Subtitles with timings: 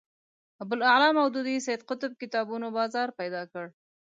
[0.61, 3.65] ابوالاعلی مودودي سید قطب کتابونو بازار پیدا کړ